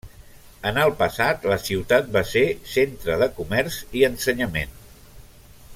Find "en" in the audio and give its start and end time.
0.69-0.77